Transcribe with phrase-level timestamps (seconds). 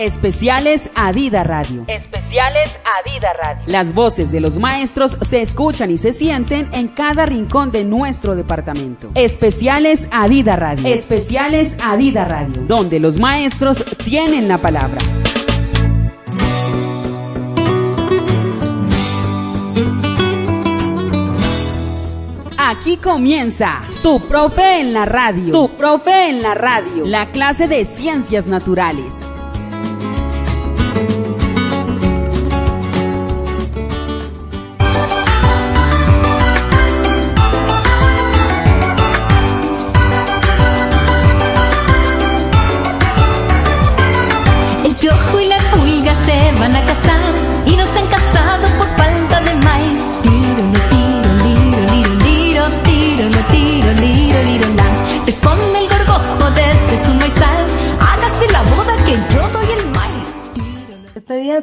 [0.00, 1.84] Especiales Adida Radio.
[1.86, 3.62] Especiales Adida Radio.
[3.66, 8.34] Las voces de los maestros se escuchan y se sienten en cada rincón de nuestro
[8.34, 9.10] departamento.
[9.14, 10.86] Especiales Adida Radio.
[10.86, 12.62] Especiales Adida Radio.
[12.62, 14.96] Donde los maestros tienen la palabra.
[22.56, 25.52] Aquí comienza Tu Profe en la Radio.
[25.52, 27.04] Tu Profe en la Radio.
[27.04, 29.29] La clase de ciencias naturales.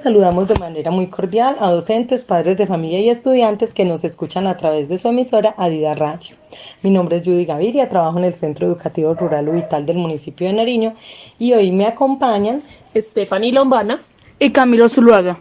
[0.08, 4.47] Saludamos de manera muy cordial a docentes, padres de familia y estudiantes que nos escuchan
[4.47, 6.38] a través de su emisora Adida Radio.
[6.81, 10.53] Mi nombre es Judy Gaviria, trabajo en el Centro Educativo Rural Vital del municipio de
[10.53, 10.94] Nariño
[11.38, 12.61] y hoy me acompañan.
[12.95, 13.99] Stephanie Lombana.
[14.39, 15.39] y Camilo Zuluaga.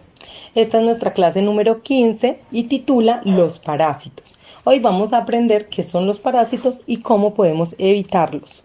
[0.56, 4.34] Esta es nuestra clase número 15 y titula Los parásitos.
[4.64, 8.64] Hoy vamos a aprender qué son los parásitos y cómo podemos evitarlos.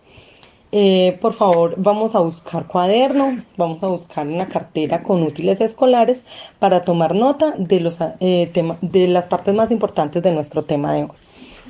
[0.73, 6.21] Eh, por favor, vamos a buscar cuaderno, vamos a buscar una cartera con útiles escolares
[6.59, 10.93] para tomar nota de, los, eh, tema- de las partes más importantes de nuestro tema
[10.93, 11.09] de hoy.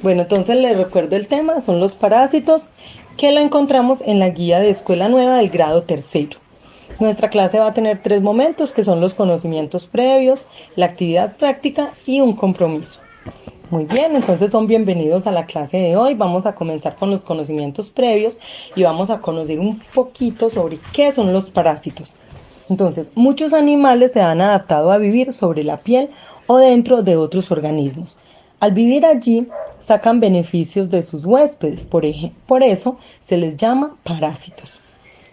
[0.03, 2.61] Bueno, entonces les recuerdo el tema, son los parásitos,
[3.17, 6.37] que lo encontramos en la guía de Escuela Nueva del grado tercero.
[6.99, 10.45] Nuestra clase va a tener tres momentos que son los conocimientos previos,
[10.75, 12.99] la actividad práctica y un compromiso.
[13.71, 16.13] Muy bien, entonces son bienvenidos a la clase de hoy.
[16.13, 18.37] Vamos a comenzar con los conocimientos previos
[18.75, 22.13] y vamos a conocer un poquito sobre qué son los parásitos.
[22.69, 26.09] Entonces, muchos animales se han adaptado a vivir sobre la piel
[26.47, 28.17] o dentro de otros organismos.
[28.59, 29.47] Al vivir allí,
[29.79, 32.03] sacan beneficios de sus huéspedes, por,
[32.47, 34.69] por eso se les llama parásitos.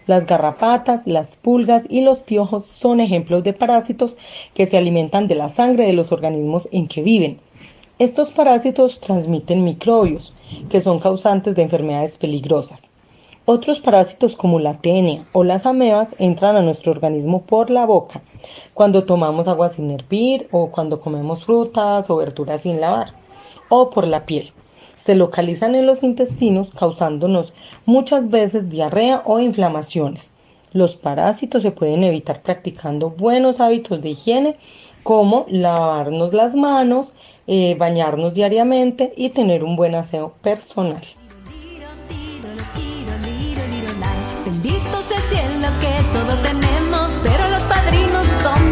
[0.07, 4.15] Las garrapatas, las pulgas y los piojos son ejemplos de parásitos
[4.53, 7.41] que se alimentan de la sangre de los organismos en que viven.
[7.99, 10.33] Estos parásitos transmiten microbios,
[10.69, 12.83] que son causantes de enfermedades peligrosas.
[13.43, 18.21] Otros parásitos como la tenia o las amebas entran a nuestro organismo por la boca,
[18.73, 23.11] cuando tomamos agua sin hervir o cuando comemos frutas o verduras sin lavar,
[23.67, 24.49] o por la piel.
[24.95, 27.51] Se localizan en los intestinos causándonos
[27.85, 30.31] muchas veces diarrea o inflamaciones.
[30.71, 34.55] Los parásitos se pueden evitar practicando buenos hábitos de higiene
[35.03, 37.13] como lavarnos las manos,
[37.47, 41.01] eh, bañarnos diariamente y tener un buen aseo personal.
[41.47, 42.49] Tiro, tiro.
[44.45, 45.99] Bendito sea el cielo que
[46.43, 48.27] tenemos, pero los padrinos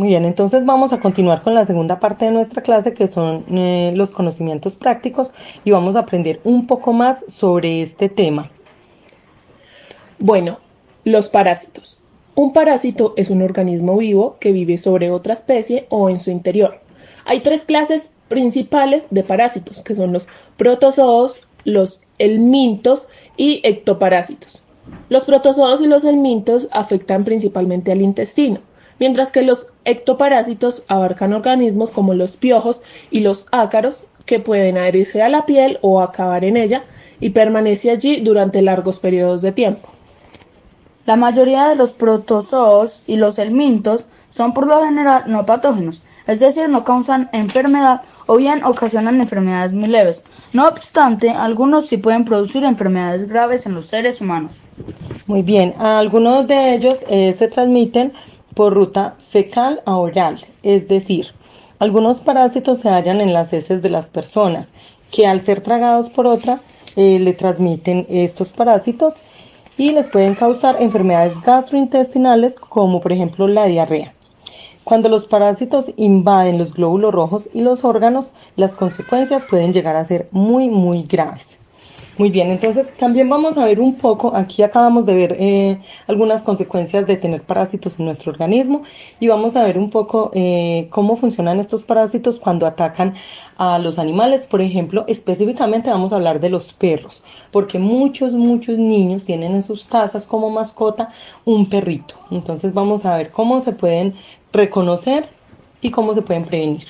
[0.00, 3.44] Muy bien, entonces vamos a continuar con la segunda parte de nuestra clase que son
[3.54, 5.30] eh, los conocimientos prácticos
[5.62, 8.50] y vamos a aprender un poco más sobre este tema.
[10.18, 10.56] Bueno,
[11.04, 11.98] los parásitos.
[12.34, 16.80] Un parásito es un organismo vivo que vive sobre otra especie o en su interior.
[17.26, 23.06] Hay tres clases principales de parásitos, que son los protozoos, los helmintos
[23.36, 24.62] y ectoparásitos.
[25.10, 28.60] Los protozoos y los helmintos afectan principalmente al intestino,
[29.00, 35.22] mientras que los ectoparásitos abarcan organismos como los piojos y los ácaros, que pueden adherirse
[35.22, 36.84] a la piel o acabar en ella
[37.18, 39.88] y permanece allí durante largos periodos de tiempo.
[41.06, 46.38] La mayoría de los protozoos y los helmintos son por lo general no patógenos, es
[46.38, 50.24] decir, no causan enfermedad o bien ocasionan enfermedades muy leves.
[50.52, 54.52] No obstante, algunos sí pueden producir enfermedades graves en los seres humanos.
[55.26, 58.12] Muy bien, algunos de ellos eh, se transmiten
[58.68, 61.28] ruta fecal a oral, es decir,
[61.78, 64.68] algunos parásitos se hallan en las heces de las personas
[65.10, 66.60] que al ser tragados por otra
[66.96, 69.14] eh, le transmiten estos parásitos
[69.78, 74.12] y les pueden causar enfermedades gastrointestinales como por ejemplo la diarrea.
[74.84, 80.04] Cuando los parásitos invaden los glóbulos rojos y los órganos, las consecuencias pueden llegar a
[80.04, 81.59] ser muy, muy graves.
[82.18, 86.42] Muy bien, entonces también vamos a ver un poco, aquí acabamos de ver eh, algunas
[86.42, 88.82] consecuencias de tener parásitos en nuestro organismo
[89.20, 93.14] y vamos a ver un poco eh, cómo funcionan estos parásitos cuando atacan
[93.56, 94.46] a los animales.
[94.46, 97.22] Por ejemplo, específicamente vamos a hablar de los perros,
[97.52, 101.08] porque muchos, muchos niños tienen en sus casas como mascota
[101.46, 102.16] un perrito.
[102.30, 104.14] Entonces vamos a ver cómo se pueden
[104.52, 105.26] reconocer
[105.80, 106.84] y cómo se pueden prevenir.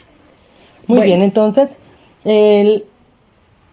[0.88, 1.04] Muy Bueno.
[1.04, 1.76] bien, entonces
[2.24, 2.84] el,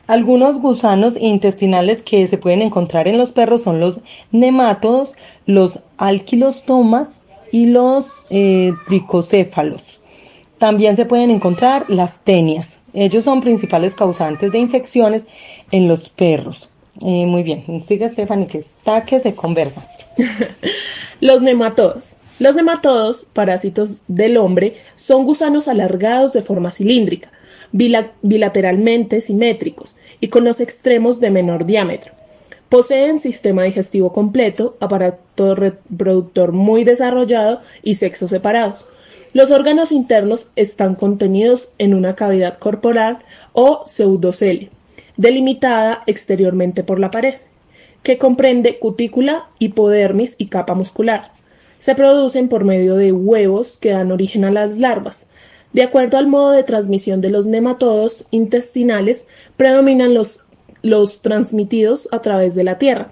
[0.08, 4.00] algunos gusanos intestinales que se pueden encontrar en los perros son los
[4.32, 5.14] nemátodos,
[5.46, 7.22] los alquilostomas
[7.52, 10.00] y los eh, tricocéfalos.
[10.58, 12.78] También se pueden encontrar las tenias.
[12.94, 15.28] Ellos son principales causantes de infecciones
[15.72, 16.70] en los perros.
[17.02, 19.88] Eh, muy bien, sigue Stephanie que está que se conversa.
[21.22, 22.16] Los nematodos.
[22.40, 27.32] Los nematodos, parásitos del hombre, son gusanos alargados de forma cilíndrica,
[27.72, 32.14] bilateralmente simétricos y con los extremos de menor diámetro.
[32.70, 38.86] Poseen sistema digestivo completo, aparato reproductor muy desarrollado y sexos separados.
[39.34, 43.20] Los órganos internos están contenidos en una cavidad corporal
[43.54, 44.70] o pseudocele,
[45.16, 47.36] delimitada exteriormente por la pared
[48.08, 51.30] que comprende cutícula, hipodermis y capa muscular.
[51.78, 55.28] Se producen por medio de huevos que dan origen a las larvas.
[55.74, 59.28] De acuerdo al modo de transmisión de los nematodos intestinales,
[59.58, 60.40] predominan los,
[60.82, 63.12] los transmitidos a través de la tierra,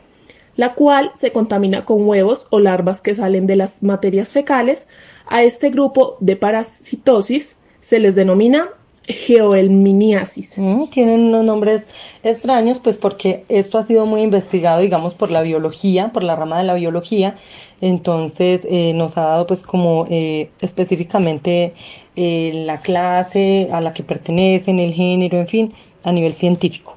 [0.55, 4.87] la cual se contamina con huevos o larvas que salen de las materias fecales.
[5.27, 8.69] A este grupo de parasitosis se les denomina
[9.07, 10.57] geoelminiasis.
[10.57, 11.83] Mm, tienen unos nombres
[12.23, 16.57] extraños, pues porque esto ha sido muy investigado, digamos, por la biología, por la rama
[16.57, 17.35] de la biología.
[17.81, 21.73] Entonces eh, nos ha dado, pues, como eh, específicamente
[22.15, 25.73] eh, la clase a la que pertenecen, el género, en fin,
[26.03, 26.95] a nivel científico.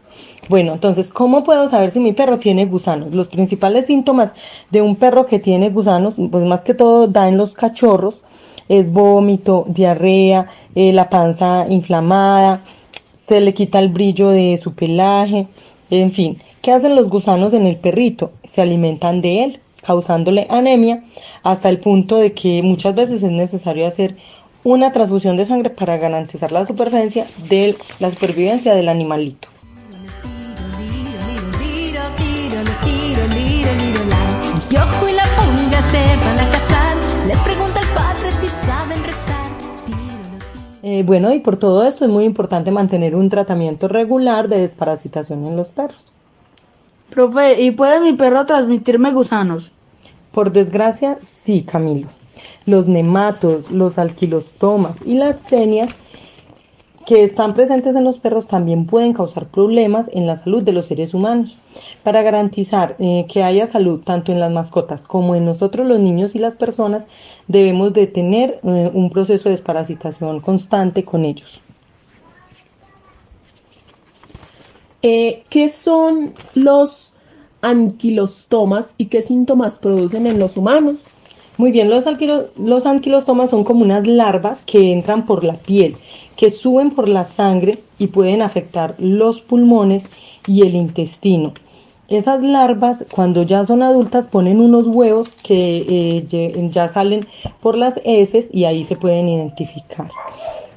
[0.49, 3.15] Bueno, entonces, ¿cómo puedo saber si mi perro tiene gusanos?
[3.15, 4.31] Los principales síntomas
[4.70, 8.23] de un perro que tiene gusanos, pues más que todo da en los cachorros,
[8.69, 12.62] es vómito, diarrea, eh, la panza inflamada,
[13.26, 15.47] se le quita el brillo de su pelaje,
[15.91, 16.38] en fin.
[16.62, 18.32] ¿Qué hacen los gusanos en el perrito?
[18.44, 21.05] Se alimentan de él, causándole anemia,
[21.43, 24.17] hasta el punto de que muchas veces es necesario hacer
[24.64, 29.49] una transfusión de sangre para garantizar la supervivencia de la supervivencia del animalito.
[34.69, 35.25] Piojo y la
[35.90, 36.96] se van a casar.
[37.26, 39.49] Les pregunta padre si saben rezar.
[40.82, 45.46] Eh, bueno, y por todo esto es muy importante mantener un tratamiento regular de desparasitación
[45.46, 46.12] en los perros.
[47.10, 49.72] Profe, ¿y puede mi perro transmitirme gusanos?
[50.32, 52.08] Por desgracia, sí, Camilo.
[52.69, 55.88] Los nematos, los alquilostomas y las tenias
[57.06, 60.85] que están presentes en los perros también pueden causar problemas en la salud de los
[60.85, 61.56] seres humanos.
[62.03, 66.35] Para garantizar eh, que haya salud tanto en las mascotas como en nosotros los niños
[66.35, 67.06] y las personas,
[67.47, 71.62] debemos de tener eh, un proceso de desparasitación constante con ellos.
[75.00, 77.15] Eh, ¿Qué son los
[77.62, 81.01] anquilostomas y qué síntomas producen en los humanos?
[81.58, 82.05] Muy bien, los,
[82.56, 85.96] los anquilostomas son como unas larvas que entran por la piel,
[86.36, 90.08] que suben por la sangre y pueden afectar los pulmones
[90.46, 91.53] y el intestino.
[92.06, 97.27] Esas larvas, cuando ya son adultas, ponen unos huevos que eh, ya salen
[97.60, 100.12] por las heces y ahí se pueden identificar.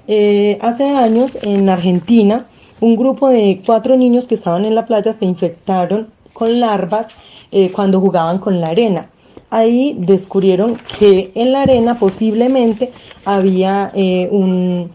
[0.07, 2.47] Eh, hace años en Argentina,
[2.79, 7.19] un grupo de cuatro niños que estaban en la playa se infectaron con larvas
[7.51, 9.09] eh, cuando jugaban con la arena.
[9.51, 12.89] Ahí descubrieron que en la arena posiblemente
[13.25, 14.89] había eh, un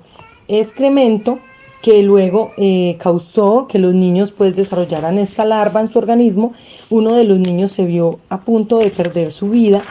[0.48, 1.38] excremento
[1.82, 6.54] que luego eh, causó que los niños pues desarrollaran esta larva en su organismo.
[6.90, 9.82] Uno de los niños se vio a punto de perder su vida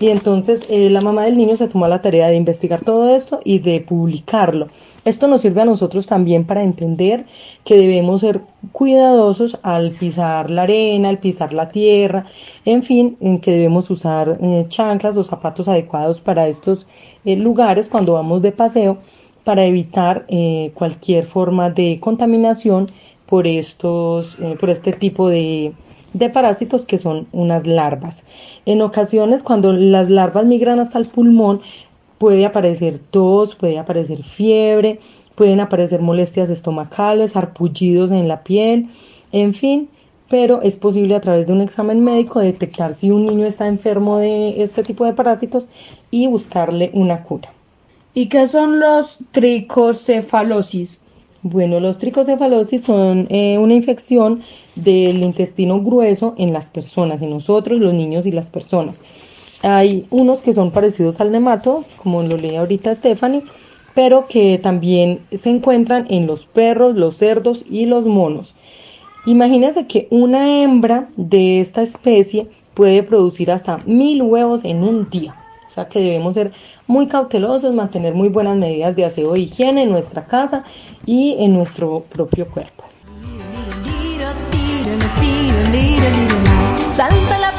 [0.00, 3.40] y entonces eh, la mamá del niño se tomó la tarea de investigar todo esto
[3.44, 4.66] y de publicarlo.
[5.04, 7.26] Esto nos sirve a nosotros también para entender
[7.64, 8.40] que debemos ser
[8.72, 12.24] cuidadosos al pisar la arena, al pisar la tierra,
[12.64, 16.86] en fin, en que debemos usar eh, chanclas o zapatos adecuados para estos
[17.26, 18.98] eh, lugares cuando vamos de paseo
[19.44, 22.86] para evitar eh, cualquier forma de contaminación
[23.26, 25.74] por estos, por este tipo de
[26.32, 28.22] parásitos que son unas larvas.
[28.64, 31.60] En ocasiones, cuando las larvas migran hasta el pulmón,
[32.18, 35.00] puede aparecer tos, puede aparecer fiebre,
[35.34, 38.88] pueden aparecer molestias estomacales, arpullidos en la piel,
[39.32, 39.88] en fin,
[40.28, 44.18] pero es posible a través de un examen médico detectar si un niño está enfermo
[44.18, 45.66] de este tipo de parásitos
[46.10, 47.50] y buscarle una cura.
[48.14, 51.00] ¿Y qué son los tricocefalosis?
[51.42, 54.40] Bueno, los tricocefalosis son eh, una infección
[54.76, 59.00] del intestino grueso en las personas, en nosotros, los niños y las personas.
[59.64, 63.42] Hay unos que son parecidos al nemato, como lo leí ahorita Stephanie,
[63.94, 68.54] pero que también se encuentran en los perros, los cerdos y los monos.
[69.24, 75.34] Imagínense que una hembra de esta especie puede producir hasta mil huevos en un día.
[75.66, 76.52] O sea que debemos ser
[76.86, 80.62] muy cautelosos, mantener muy buenas medidas de aseo e higiene en nuestra casa
[81.06, 82.84] y en nuestro propio cuerpo.
[86.94, 87.50] Salta la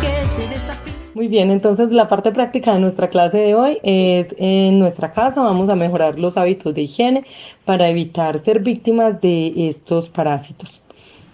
[0.00, 0.87] que se.
[1.18, 5.42] Muy bien, entonces la parte práctica de nuestra clase de hoy es en nuestra casa
[5.42, 7.24] vamos a mejorar los hábitos de higiene
[7.64, 10.80] para evitar ser víctimas de estos parásitos.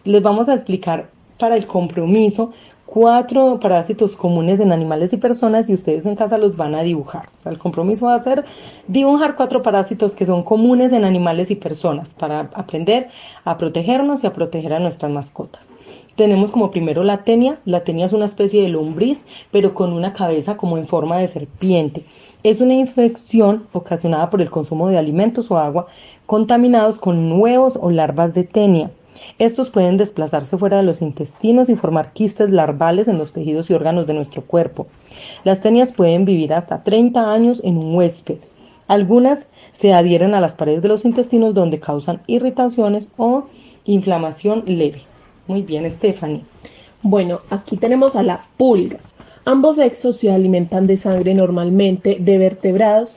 [0.05, 2.53] Les vamos a explicar para el compromiso
[2.87, 7.27] cuatro parásitos comunes en animales y personas y ustedes en casa los van a dibujar.
[7.37, 8.43] O sea, el compromiso va a ser
[8.89, 13.11] dibujar cuatro parásitos que son comunes en animales y personas para aprender
[13.45, 15.69] a protegernos y a proteger a nuestras mascotas.
[16.17, 17.59] Tenemos como primero la tenia.
[17.65, 21.27] La tenia es una especie de lombriz, pero con una cabeza como en forma de
[21.27, 22.05] serpiente.
[22.45, 25.87] Es una infección ocasionada por el consumo de alimentos o agua
[26.27, 28.91] contaminados con huevos o larvas de tenia.
[29.39, 33.75] Estos pueden desplazarse fuera de los intestinos y formar quistes larvales en los tejidos y
[33.75, 34.87] órganos de nuestro cuerpo.
[35.43, 38.39] Las tenias pueden vivir hasta 30 años en un huésped.
[38.87, 43.45] Algunas se adhieren a las paredes de los intestinos donde causan irritaciones o
[43.85, 45.03] inflamación leve.
[45.47, 46.43] Muy bien, Stephanie.
[47.03, 48.99] Bueno, aquí tenemos a la pulga.
[49.45, 53.17] Ambos sexos se alimentan de sangre normalmente de vertebrados,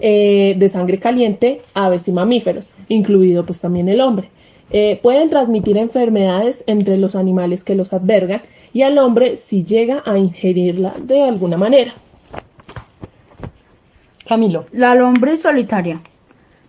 [0.00, 4.28] eh, de sangre caliente, aves y mamíferos, incluido pues también el hombre.
[4.70, 8.42] Eh, pueden transmitir enfermedades entre los animales que los albergan
[8.74, 11.94] y al hombre si llega a ingerirla de alguna manera.
[14.26, 14.64] Camilo.
[14.72, 16.00] La lombriz solitaria.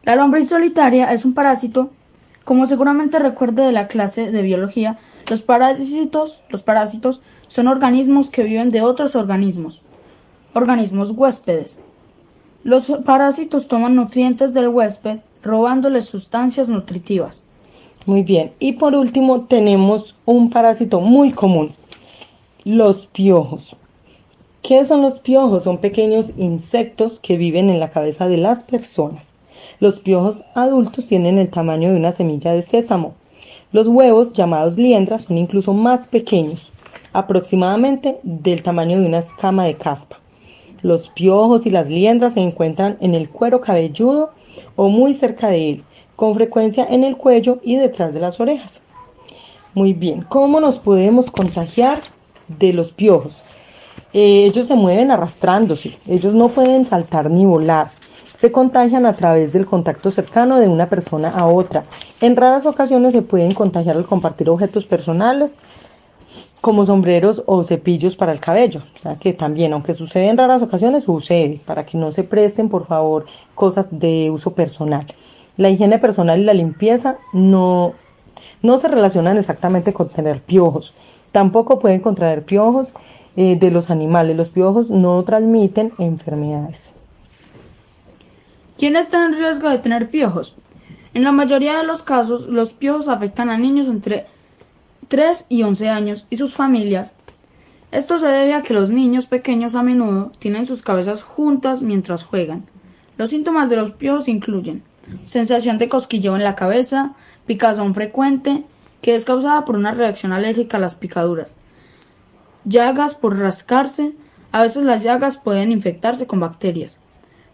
[0.03, 1.91] La lombriz solitaria es un parásito,
[2.43, 4.97] como seguramente recuerde de la clase de biología,
[5.29, 9.81] los parásitos, los parásitos son organismos que viven de otros organismos,
[10.53, 11.81] organismos huéspedes.
[12.63, 17.43] Los parásitos toman nutrientes del huésped, robándoles sustancias nutritivas.
[18.05, 18.51] Muy bien.
[18.59, 21.71] Y por último tenemos un parásito muy común,
[22.65, 23.75] los piojos.
[24.61, 25.65] ¿Qué son los piojos?
[25.65, 29.27] Son pequeños insectos que viven en la cabeza de las personas.
[29.83, 33.15] Los piojos adultos tienen el tamaño de una semilla de sésamo.
[33.73, 36.71] Los huevos, llamados liendras, son incluso más pequeños,
[37.11, 40.21] aproximadamente del tamaño de una escama de caspa.
[40.83, 44.31] Los piojos y las liendras se encuentran en el cuero cabelludo
[44.77, 45.83] o muy cerca de él,
[46.15, 48.79] con frecuencia en el cuello y detrás de las orejas.
[49.73, 51.99] Muy bien, ¿cómo nos podemos contagiar
[52.47, 53.41] de los piojos?
[54.13, 57.91] Eh, ellos se mueven arrastrándose, ellos no pueden saltar ni volar.
[58.43, 61.85] Se contagian a través del contacto cercano de una persona a otra.
[62.19, 65.55] En raras ocasiones se pueden contagiar al compartir objetos personales
[66.59, 68.81] como sombreros o cepillos para el cabello.
[68.93, 72.67] O sea que también, aunque sucede en raras ocasiones, sucede, para que no se presten,
[72.67, 73.23] por favor,
[73.55, 75.07] cosas de uso personal.
[75.55, 77.93] La higiene personal y la limpieza no,
[78.61, 80.93] no se relacionan exactamente con tener piojos.
[81.31, 82.89] Tampoco pueden contraer piojos
[83.37, 84.35] eh, de los animales.
[84.35, 86.92] Los piojos no transmiten enfermedades.
[88.77, 90.55] ¿Quién está en riesgo de tener piojos?
[91.13, 94.25] En la mayoría de los casos, los piojos afectan a niños entre
[95.07, 97.15] 3 y 11 años y sus familias.
[97.91, 102.23] Esto se debe a que los niños pequeños a menudo tienen sus cabezas juntas mientras
[102.23, 102.65] juegan.
[103.17, 104.83] Los síntomas de los piojos incluyen
[105.25, 107.13] sensación de cosquilleo en la cabeza,
[107.45, 108.63] picazón frecuente,
[109.01, 111.53] que es causada por una reacción alérgica a las picaduras,
[112.65, 114.13] llagas por rascarse,
[114.51, 117.01] a veces las llagas pueden infectarse con bacterias,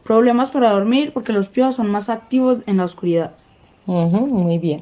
[0.10, 3.34] problemas para dormir porque los piojos son más activos en la oscuridad.
[3.86, 4.82] Ujú, muy bien.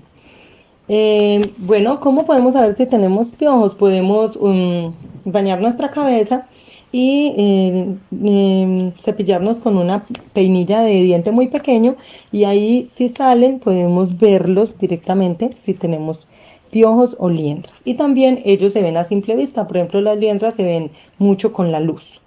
[0.88, 3.75] Eh, bueno, ¿cómo podemos saber si tenemos piojos?
[3.75, 4.93] Podemos um,
[5.25, 6.48] bañar nuestra cabeza
[6.93, 11.98] y eh, eh, cepillarnos con una peinilla de diente muy pequeño
[12.31, 16.25] y ahí si salen podemos verlos directamente si tenemos
[16.72, 17.81] piojos o liendras.
[17.84, 21.51] Y también ellos se ven a simple vista, por ejemplo las liendras se ven mucho
[21.51, 22.22] con la luz.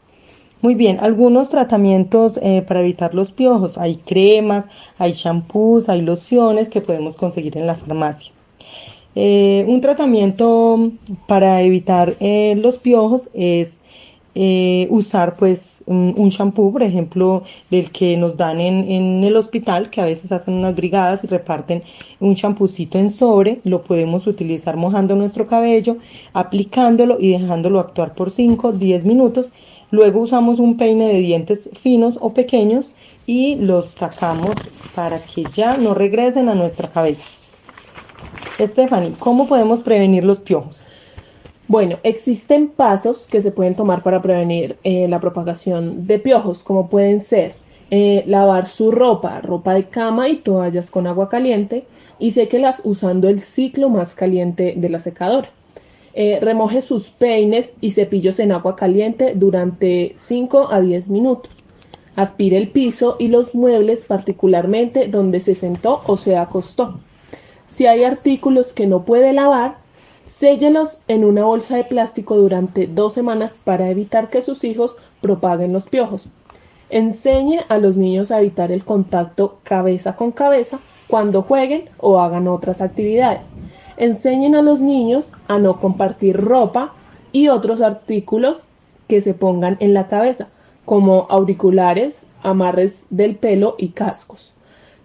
[0.63, 3.79] Muy bien, algunos tratamientos eh, para evitar los piojos.
[3.79, 4.67] Hay cremas,
[4.99, 8.33] hay shampoos, hay lociones que podemos conseguir en la farmacia.
[9.15, 10.91] Eh, un tratamiento
[11.27, 13.79] para evitar eh, los piojos es
[14.91, 20.01] usar pues un, shampoo, por ejemplo, el que nos dan en, en el hospital, que
[20.01, 21.83] a veces hacen unas brigadas y reparten
[22.21, 25.97] un champucito en sobre, lo podemos utilizar mojando nuestro cabello,
[26.33, 29.51] aplicándolo y dejándolo actuar por 5, 10 minutos.
[29.91, 32.87] Luego usamos un peine de dientes finos o pequeños
[33.27, 34.55] y los sacamos
[34.95, 37.25] para que ya no regresen a nuestra cabeza.
[38.59, 40.81] Stephanie, ¿cómo podemos prevenir los piojos?
[41.67, 46.89] Bueno, existen pasos que se pueden tomar para prevenir eh, la propagación de piojos, como
[46.89, 47.55] pueden ser
[47.93, 51.85] eh, lavar su ropa, ropa de cama y toallas con agua caliente
[52.19, 55.51] y séquelas usando el ciclo más caliente de la secadora.
[56.13, 61.53] Eh, remoje sus peines y cepillos en agua caliente durante 5 a 10 minutos.
[62.17, 66.99] Aspire el piso y los muebles, particularmente donde se sentó o se acostó.
[67.69, 69.77] Si hay artículos que no puede lavar,
[70.23, 75.73] séllelos en una bolsa de plástico durante dos semanas para evitar que sus hijos propaguen
[75.73, 76.27] los piojos.
[76.89, 82.49] Enseñe a los niños a evitar el contacto cabeza con cabeza cuando jueguen o hagan
[82.49, 83.47] otras actividades.
[84.01, 86.95] Enseñen a los niños a no compartir ropa
[87.33, 88.63] y otros artículos
[89.09, 90.49] que se pongan en la cabeza,
[90.87, 94.55] como auriculares, amarres del pelo y cascos.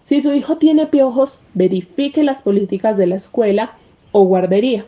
[0.01, 3.73] Si su hijo tiene piojos, verifique las políticas de la escuela
[4.13, 4.85] o guardería.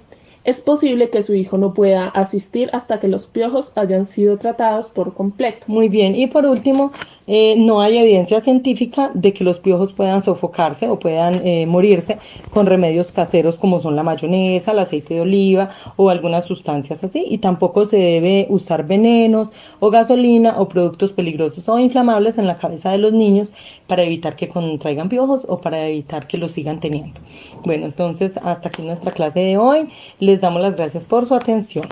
[0.48, 4.88] Es posible que su hijo no pueda asistir hasta que los piojos hayan sido tratados
[4.88, 5.66] por completo.
[5.68, 6.16] Muy bien.
[6.16, 6.94] Y por último,
[7.30, 12.18] eh, no hay evidencia científica de que los piojos puedan sofocarse o puedan eh, morirse
[12.52, 17.26] con remedios caseros como son la mayonesa, el aceite de oliva o algunas sustancias así.
[17.28, 19.50] Y tampoco se debe usar venenos
[19.82, 23.52] o gasolina o productos peligrosos o inflamables en la cabeza de los niños
[23.88, 27.20] para evitar que contraigan piojos o para evitar que los sigan teniendo.
[27.66, 29.90] Bueno, entonces hasta aquí nuestra clase de hoy.
[30.20, 31.88] Les damos las gracias por su atención.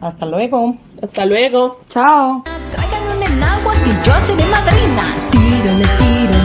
[0.00, 0.76] Hasta luego.
[1.02, 1.80] Hasta luego.
[1.88, 2.42] Chao.
[2.72, 5.04] Traigan un enagua que yo seré madrina.
[5.30, 6.39] Tiro, le tiro,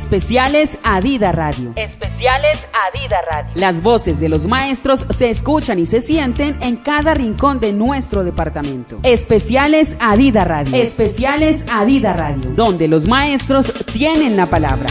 [0.00, 1.74] Especiales Adida Radio.
[1.76, 3.52] Especiales Adida Radio.
[3.54, 8.24] Las voces de los maestros se escuchan y se sienten en cada rincón de nuestro
[8.24, 8.98] departamento.
[9.02, 10.74] Especiales Adida Radio.
[10.74, 14.88] Especiales Adida Radio, donde los maestros tienen la palabra.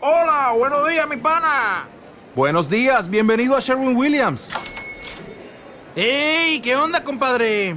[0.00, 1.88] Hola, buenos días, mi pana.
[2.34, 4.50] Buenos días, bienvenido a Sherwin Williams.
[5.94, 6.58] ¡Ey!
[6.62, 7.76] ¿Qué onda, compadre?